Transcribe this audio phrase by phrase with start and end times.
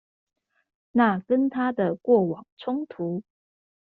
[0.93, 3.21] 那跟他的過往衝突